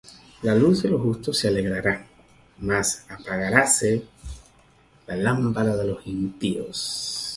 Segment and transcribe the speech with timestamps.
[0.41, 2.07] La luz de los justos se alegrará:
[2.57, 4.07] Mas apagaráse
[5.05, 7.27] la lámpara de los impíos.